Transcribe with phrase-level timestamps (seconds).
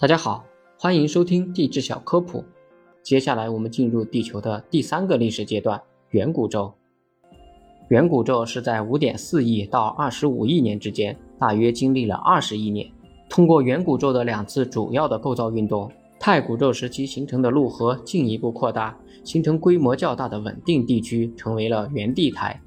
[0.00, 0.42] 大家好，
[0.78, 2.42] 欢迎收听地质小科普。
[3.02, 5.78] 接下来我们进入地球的第三个历史阶段——
[6.12, 6.72] 远古宙。
[7.90, 12.90] 远古宙是在5.4亿到25亿年之间，大约经历了20亿年。
[13.28, 22.58] 通过远古宙的两次主要的构造运动，太古宙时期形成的陆河进一步扩大，形成规模较大的稳定地区，成为了原地台。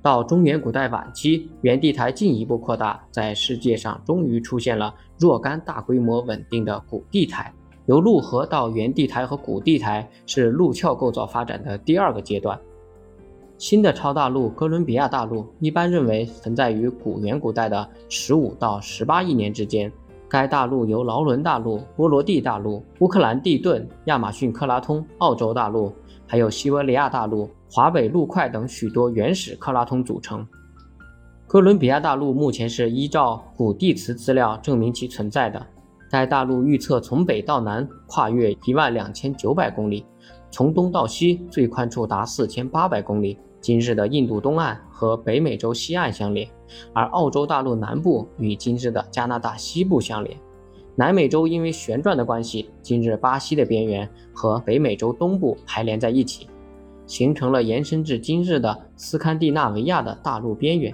[0.00, 7.52] 到中原古代晚期，原地台进一步扩大，在世界上终于出现了若干大规模稳定的古地台。
[7.86, 12.58] 由陆河到原地台和古地台是陆壳构造发展的第二个阶段。
[13.56, 19.90] 新的超大陆哥伦比亚大陆一般认为存在于古元古代的十五到十八亿年之间。
[20.28, 25.90] 该大陆由劳伦大陆、波罗的大陆、乌克兰地顿、亚马逊克拉通、澳洲大陆，
[26.28, 27.50] 还有西伯利亚大陆。
[27.70, 30.46] 华北陆块等许多原始克拉通组成。
[31.46, 35.66] 哥伦比亚大陆目前是依照古地磁资料证明其存在的。
[36.10, 40.04] 该大陆预测从北到南跨越一万两千九百公里，
[40.50, 43.38] 从东到西最宽处达四千八百公里。
[43.60, 46.48] 今日的印度东岸和北美洲西岸相连，
[46.94, 50.38] 而澳洲大陆南部与今日的加拿大西部相连。
[50.98, 56.48] 南美洲因为旋转的关系，今日巴西的边缘和北美洲东部排连在一起。
[57.06, 60.92] 形成了延伸至今日的斯堪的纳维亚的大陆边缘。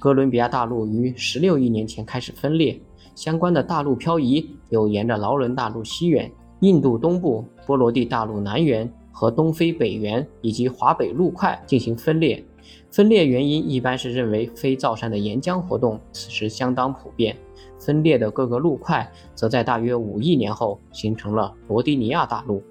[0.00, 2.76] 哥伦比亚大陆于十六亿年前开始分裂，
[3.14, 12.44] 相关的大陆漂移又沿着劳伦大陆西缘、印度东部、波罗的大陆南缘和东非北缘以及华北陆块进行分裂。
[12.90, 17.36] 分裂原因一般是认为非造山的岩浆活动此时相当普遍。
[17.78, 22.62] 分裂的各个陆块则在大约五亿年后形成了罗迪尼亚大陆。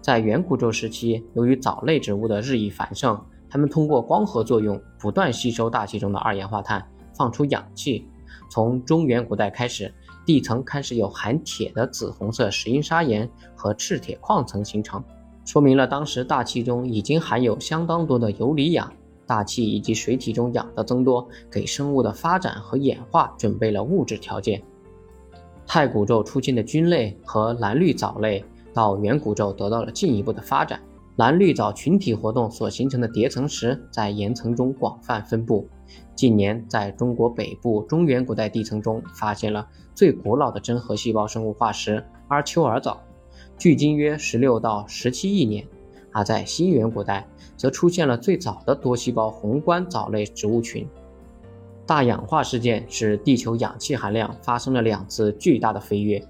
[0.00, 8.08] 在远古宙时期，由于藻类植物的日益繁盛，它们通过光合作用不断吸收大气中的二氧化碳，放出氧气。
[8.48, 9.92] 从中原古代开始，
[10.24, 15.02] 地层开始有含铁的紫红色石英砂岩和赤铁矿层形成，
[15.46, 18.92] 说明了当时大气中已经含有相当多的游离氧。
[19.26, 24.62] 大气以及水体中氧的增多，给生物的发展和演化准备了物质条件。
[25.66, 28.44] 太古宙出现的菌类和蓝绿藻类。
[28.72, 30.78] 到远古宙得到了进一步的发展，
[31.16, 35.66] 蓝绿藻群体活动所形成的叠层石在岩层中广泛分布。
[36.14, 43.00] 近年，在中国北部中原古代地层中发现了最古老的真核细胞生物化石阿丘尔藻，
[43.58, 45.66] 距今约十六到十七亿年。
[46.12, 50.88] 而在新元古代，则出现了最早的多细胞宏观藻类植物群。
[51.84, 56.26] 大氧化事件使地球氧气含量发生了两次巨大的飞跃。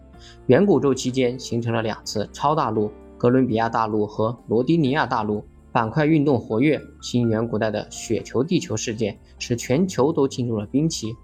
[0.47, 5.45] 远古宙期间形成了两次超大陆：哥伦比亚大陆和罗迪尼亚大陆。
[5.71, 11.15] 板块运动活跃，新元古代的雪球地球事件使全球都进入了冰期。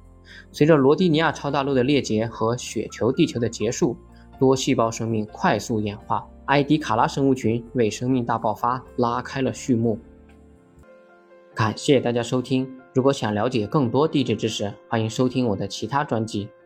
[0.51, 3.97] 随着罗迪尼亚超大陆的裂解和雪球地球的结束，
[4.43, 9.97] 多细胞生命快速演化，埃迪卡拉生物群为生命大爆发拉开了序幕。
[11.55, 16.49] 感谢大家收听，如果想了解更多地质知识，欢迎收听我的其他专辑。